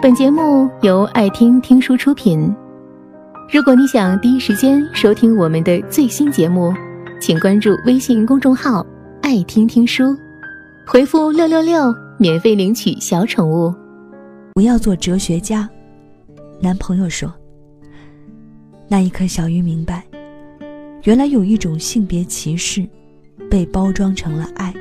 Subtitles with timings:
[0.00, 2.54] 本节目由爱听听书出品。
[3.52, 6.72] 如果你想第一时间收听我们的最新节目，
[7.20, 8.86] 请关注微信公众号
[9.22, 10.16] “爱听听书”，
[10.86, 13.74] 回复“六六六”免费领取小宠物。
[14.54, 15.68] 不要做哲学家，
[16.60, 17.34] 男朋友说。
[18.86, 20.04] 那一刻，小鱼明白，
[21.02, 22.86] 原来有一种性别歧视，
[23.50, 24.72] 被包装成了爱。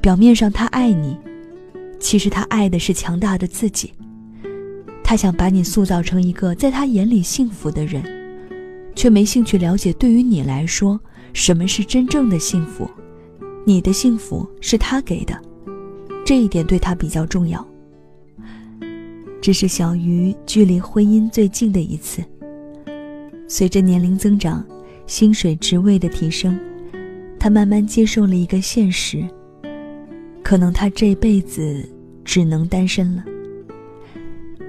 [0.00, 1.18] 表面上他爱你，
[2.06, 3.92] 其实他爱的是强大的自己。
[5.02, 8.00] 他想把你塑造成一个在他眼里幸福的人，
[8.94, 11.00] 却没兴趣了解对于你来说
[11.32, 12.88] 什么是真正的幸福。
[13.64, 15.36] 你的幸福是他给的，
[16.24, 17.66] 这一点对他比较重要。
[19.40, 22.22] 这是小鱼距离婚姻最近的一次。
[23.48, 24.64] 随着年龄增长，
[25.08, 26.56] 薪水、职位的提升，
[27.36, 29.28] 他慢慢接受了一个现实：
[30.44, 31.84] 可能他这辈子
[32.26, 33.24] 只能单身了。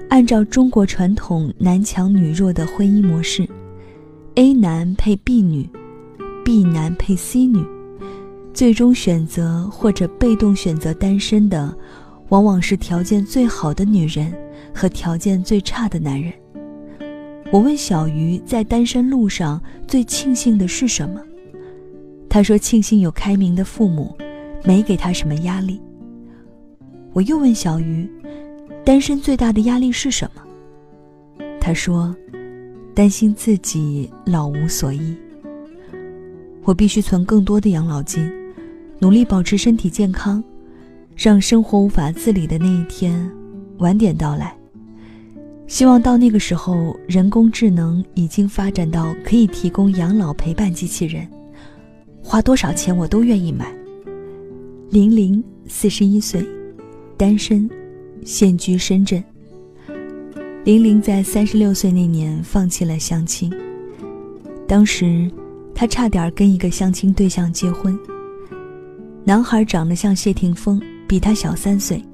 [0.08, 3.46] 按照中国传统男强女弱的婚姻模式
[4.36, 5.68] ，A 男配 B 女
[6.42, 7.62] ，B 男配 C 女，
[8.54, 11.76] 最终选择或者被动选择单身的，
[12.30, 14.32] 往往是条件最好的女人
[14.74, 16.32] 和条件最差的男人。
[17.50, 21.20] 我问小鱼，在单身路上最庆幸的是什么？
[22.30, 24.16] 他说：庆幸有开明的父母，
[24.64, 25.80] 没给他什么压力。
[27.18, 28.08] 我又问小鱼。
[28.84, 30.42] 单身最大的压力是什么？
[31.60, 32.14] 他说
[32.94, 35.16] ：“担心自己老无所依。
[36.62, 38.30] 我必须存更多的养老金，
[39.00, 40.42] 努力保持身体健康，
[41.16, 43.28] 让生活无法自理的那一天
[43.78, 44.56] 晚点到来。
[45.66, 51.26] 希望到那个时候，人工智能已经发展到可以提供养老陪伴机器人，
[52.22, 53.66] 花多少钱我都愿意买。”
[54.90, 56.46] 玲玲，四十一岁，
[57.18, 57.68] 单身。
[58.24, 59.22] 现居深圳。
[60.64, 63.50] 玲玲在三十六岁那年放弃了相亲。
[64.66, 65.30] 当时，
[65.74, 67.98] 她差点跟一个相亲对象结婚。
[69.24, 72.04] 男孩长得像谢霆锋，比她小三岁，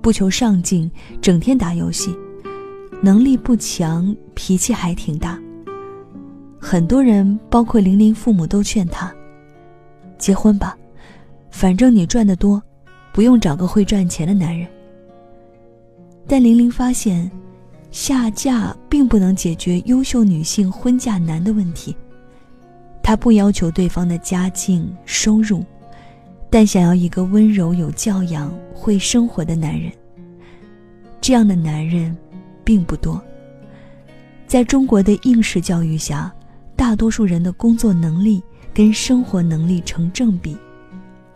[0.00, 2.12] 不求上进，整天打游戏，
[3.00, 5.38] 能力不强，脾气还挺大。
[6.58, 9.14] 很多人，包括玲玲父母，都劝她：
[10.16, 10.76] 结婚吧，
[11.50, 12.60] 反正你赚得多，
[13.12, 14.66] 不用找个会赚钱的男人。
[16.26, 17.30] 但玲玲发现，
[17.90, 21.96] 下嫁并不能解决优秀女性婚嫁难的问题。
[23.02, 25.64] 她不要求对方的家境、收入，
[26.50, 29.90] 但想要一个温柔、有教养、会生活的男人。
[31.20, 32.16] 这样的男人
[32.62, 33.20] 并不多。
[34.46, 36.32] 在中国的应试教育下，
[36.76, 38.42] 大多数人的工作能力
[38.72, 40.56] 跟生活能力成正比。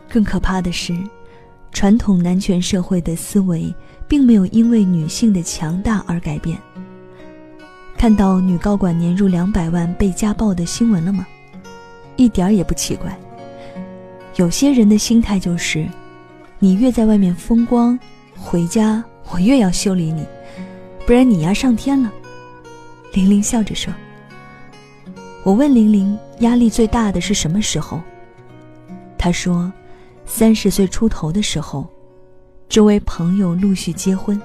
[0.07, 0.95] 更可怕的是，
[1.73, 3.73] 传统男权社会的思维。
[4.07, 6.55] 并没有因为女性的强大而改变。
[7.97, 11.25] 看到女高管年入两百万被家暴的新闻了吗？
[12.15, 13.17] 一点儿也不奇怪。
[14.35, 15.87] 有些人的心态就是，
[16.59, 17.97] 你越在外面风光，
[18.37, 20.23] 回家我越要修理你，
[21.07, 22.11] 不然你丫上天了。
[23.13, 23.91] 玲玲笑着说。
[25.43, 27.99] 我问玲玲，压力最大的是什么时候？
[29.17, 29.71] 她说，
[30.25, 31.87] 三十岁出头的时候。
[32.69, 34.41] 周围朋友陆续结婚，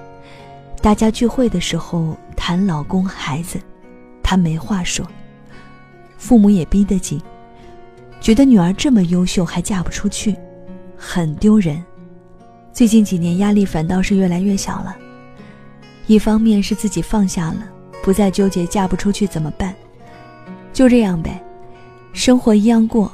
[0.81, 3.59] 大家聚会的时候谈老公孩子，
[4.21, 5.03] 她没话说。
[6.15, 7.19] 父母也逼得紧，
[8.21, 10.35] 觉得女儿这么优秀还嫁不出去，
[10.95, 11.83] 很丢人。
[12.71, 14.95] 最近几年压力反倒是越来越小了，
[16.05, 17.67] 一方面是自己放下了，
[18.03, 19.73] 不再纠结嫁不出去怎么办，
[20.71, 21.41] 就这样呗，
[22.13, 23.11] 生活一样过。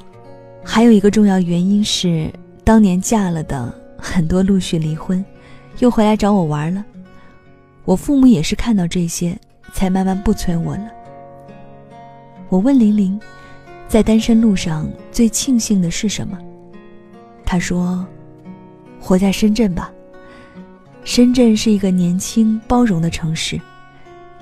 [0.61, 2.29] 还有一个重要原因是，
[2.65, 3.73] 当年嫁了的。
[3.97, 5.23] 很多陆续离婚，
[5.79, 6.85] 又回来找我玩了。
[7.85, 9.35] 我父母也是看到这些，
[9.73, 10.91] 才慢慢不催我了。
[12.49, 13.19] 我问玲玲，
[13.87, 16.37] 在单身路上最庆幸的是什么？
[17.45, 18.05] 她说
[18.99, 19.91] ：“活在深圳吧。
[21.03, 23.59] 深圳是一个年轻包容的城市，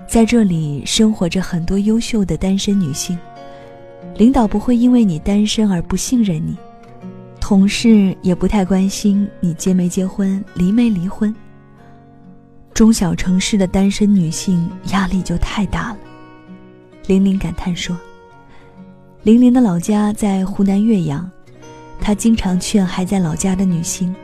[0.07, 3.17] 在这里生活着很多优秀的单身女性，
[4.17, 6.57] 领导不会因为你单身而不信任你。”
[7.43, 11.35] 同事也不太关心你结没结婚、离没离婚。
[12.73, 15.97] 中小城市的单身女性压力就太大了。
[17.05, 17.99] 玲玲感叹说
[19.23, 21.29] ：“玲玲的老家在湖南岳阳，
[21.99, 24.15] 她经常劝还在老家的女性，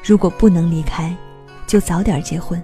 [0.00, 1.12] 如果不能离开，
[1.66, 2.62] 就早点结婚。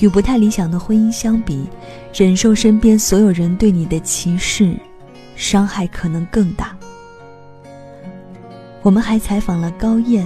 [0.00, 1.68] 与不太理想的婚姻相比，
[2.14, 4.74] 忍受身边所有人对你的歧视，
[5.34, 6.74] 伤害可能更大。”
[8.86, 10.24] 我们还采访了高燕，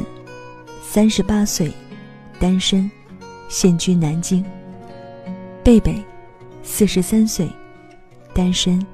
[0.83, 1.73] 三十八岁，
[2.39, 2.91] 单身，
[3.49, 4.45] 现居南京。
[5.65, 6.05] 贝贝，
[6.63, 7.49] 四十三岁，
[8.35, 8.87] 单身，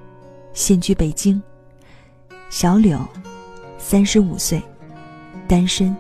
[0.53, 1.43] 现居北京。
[2.49, 3.05] 小柳，
[3.77, 4.63] 三十五岁，
[5.49, 5.97] 单身，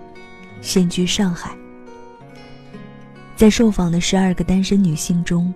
[0.60, 1.50] 现居上海。
[3.34, 5.52] 在受访的十二个单身女性中，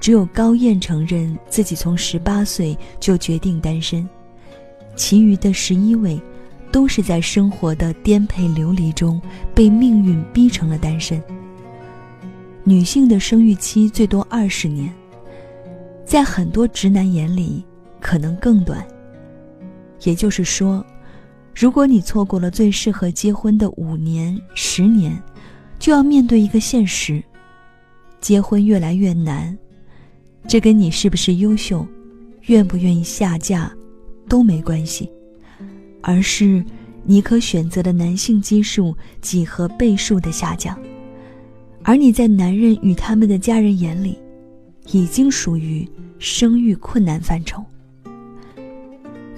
[0.00, 4.06] 只有高燕承认自己从十八岁就决定单身，
[4.94, 6.20] 其余的十一位。
[6.74, 9.22] 都是在生活的颠沛流离中
[9.54, 11.22] 被命运逼成了单身。
[12.64, 14.92] 女性的生育期最多二十年，
[16.04, 17.64] 在很多直男眼里
[18.00, 18.84] 可能更短。
[20.02, 20.84] 也就是说，
[21.54, 25.16] 如果你错过了最适合结婚的五年、十年，
[25.78, 27.22] 就要面对一个现实：
[28.20, 29.56] 结婚越来越难。
[30.48, 31.86] 这跟你是不是优秀、
[32.46, 33.72] 愿不愿意下嫁
[34.28, 35.08] 都没关系。
[36.06, 36.62] 而是
[37.02, 40.78] 你可选择的男性基数几何倍数的下降，
[41.82, 44.18] 而你在男人与他们的家人眼里，
[44.92, 47.64] 已经属于生育困难范畴。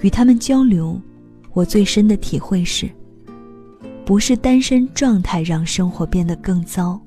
[0.01, 0.99] 与他们交流，
[1.53, 2.89] 我最深的体会是，
[4.05, 6.99] 不是单身状态让生活变得更糟，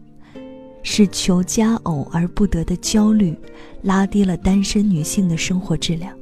[0.82, 3.36] 是求佳偶而不得的焦虑，
[3.82, 6.16] 拉低了单身女性的生活质量。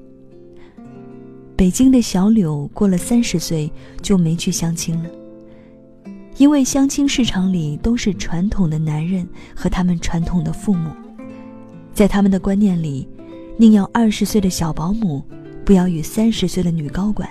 [1.59, 3.69] 北京的小柳过了三十岁
[4.01, 5.11] 就没去相亲了，
[6.37, 10.89] 因为相亲市场里都是传统的男人和他们传统的父母，
[11.93, 13.09] 在他们的观念里，
[13.57, 15.21] 宁要二十岁的小保姆，
[15.65, 17.29] 不要与三十岁的女高管，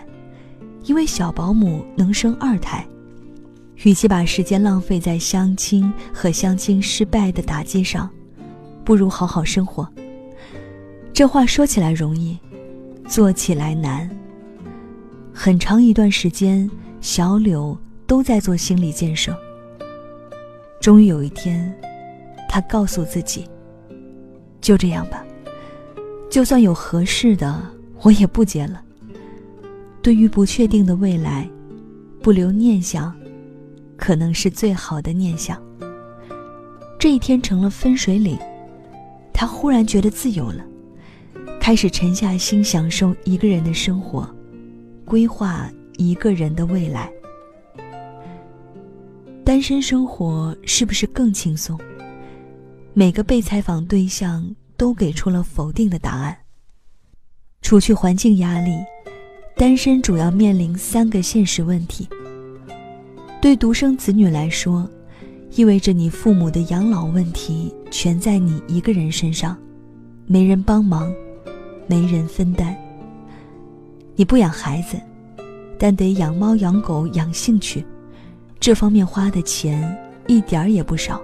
[0.83, 2.85] 因为小保姆能生二胎，
[3.85, 8.09] 与其把时间浪费在相亲和相亲失败的打击上，
[8.83, 9.89] 不如好好生活。
[11.13, 12.37] 这话说起来容易。
[13.07, 14.09] 做起来难。
[15.33, 16.69] 很长一段时间，
[16.99, 19.35] 小柳都在做心理建设。
[20.81, 21.73] 终于有一天，
[22.49, 23.45] 他告诉自己
[24.61, 25.25] ：“就这样吧，
[26.29, 27.61] 就算有合适的，
[28.01, 28.81] 我也不结了。
[30.01, 31.49] 对于不确定的未来，
[32.21, 33.13] 不留念想，
[33.95, 35.61] 可能是最好的念想。”
[36.99, 38.37] 这一天成了分水岭，
[39.31, 40.65] 他忽然觉得自由了。
[41.67, 44.25] 开始沉下心享受一个人的生活，
[45.03, 47.11] 规划一个人的未来。
[49.43, 51.77] 单身生活是不是更轻松？
[52.93, 56.37] 每个被采访对象都给出了否定的答案。
[57.61, 58.71] 除去环境压力，
[59.57, 62.07] 单身主要面临三个现实问题。
[63.41, 64.89] 对独生子女来说，
[65.51, 69.57] 意味着你父母的养老问题全在你一个人身上，
[70.27, 71.13] 没人帮忙。
[71.87, 72.75] 没人分担。
[74.15, 74.97] 你不养孩子，
[75.77, 77.85] 但得养猫养狗养兴趣，
[78.59, 79.95] 这方面花的钱
[80.27, 81.21] 一点儿也不少。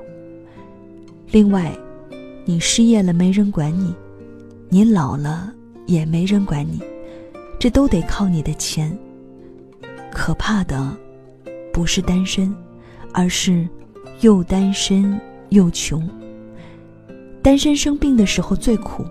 [1.32, 1.72] 另外，
[2.46, 3.94] 你失业了没人管你，
[4.70, 5.52] 你老了
[5.88, 6.80] 也没人管你，
[7.58, 8.96] 这都得靠你的钱。
[10.12, 10.96] 可怕的，
[11.74, 12.54] 不是单身，
[13.12, 13.68] 而是
[14.22, 15.20] 又单身
[15.50, 16.08] 又穷。
[17.42, 19.04] 单身生病的时候最苦。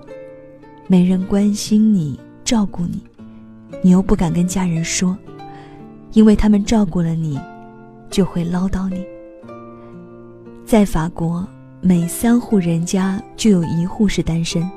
[0.89, 3.03] 没人关心你，照顾你，
[3.83, 5.17] 你又不敢跟家人说，
[6.13, 7.39] 因为他们照顾了你，
[8.11, 9.05] 就会唠叨你。
[10.67, 11.47] 在法国，
[11.81, 14.69] 每三户人家就有一户是单身。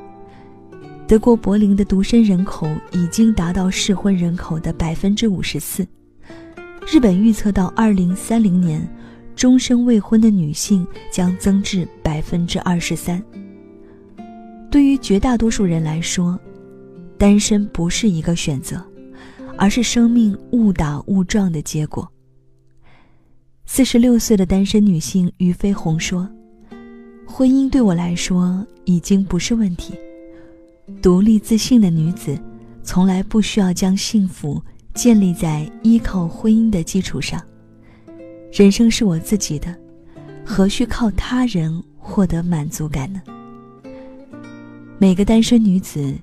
[1.08, 5.86] 德国柏林的独身人口已经达到适婚人口的百分之五十四。
[6.88, 8.88] 日本预测到二零三零年，
[9.36, 13.22] 终身未婚的女性将增至百分之二十三。
[14.76, 16.38] 对于绝大多数人来说，
[17.18, 18.86] 单身不是一个选择，
[19.58, 22.06] 而是生命误打误撞的结果。
[23.66, 26.30] 四十六岁的单身女性于飞鸿说
[27.26, 29.94] ：“婚姻对我来说已经不是问题。
[31.02, 32.38] 独立自信的女子，
[32.84, 34.62] 从来不需要将幸福
[34.94, 37.42] 建立在依靠婚姻的基础上。
[38.52, 39.74] 人生是我自己的，
[40.44, 43.22] 何须靠他人获得满足感呢？”
[44.98, 46.14] 每个单身女子，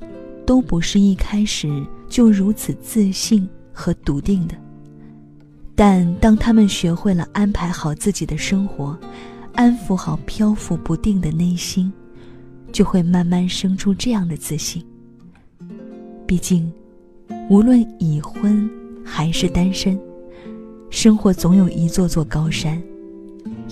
[0.47, 4.55] 都不是一开始就如此自信和笃定的。
[5.75, 8.99] 但当她们学会了安排好自己的生活，
[9.55, 11.93] 安抚好漂浮不定的内心，
[12.73, 14.83] 就会慢慢生出这样的自信。
[16.26, 16.73] 毕竟，
[17.50, 18.69] 无论已婚
[19.05, 20.00] 还是单身，
[20.88, 22.83] 生活总有一座座高山，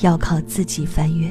[0.03, 1.31] 要靠自己翻越。